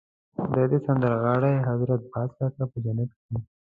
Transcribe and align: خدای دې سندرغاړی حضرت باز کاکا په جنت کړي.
خدای 0.41 0.65
دې 0.71 0.79
سندرغاړی 0.85 1.55
حضرت 1.69 2.01
باز 2.11 2.29
کاکا 2.37 2.63
په 2.71 2.77
جنت 2.83 3.11
کړي. 3.23 3.39